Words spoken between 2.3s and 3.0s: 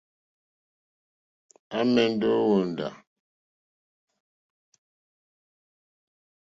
ô hwóndá.